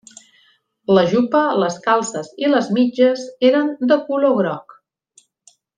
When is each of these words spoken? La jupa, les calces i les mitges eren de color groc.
La 0.97 1.03
jupa, 1.11 1.41
les 1.63 1.77
calces 1.85 2.31
i 2.45 2.49
les 2.55 2.71
mitges 2.79 3.29
eren 3.51 3.71
de 3.93 3.99
color 4.09 4.35
groc. 4.41 4.79